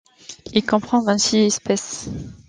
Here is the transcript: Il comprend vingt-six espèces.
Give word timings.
Il 0.53 0.65
comprend 0.65 1.03
vingt-six 1.03 1.45
espèces. 1.45 2.09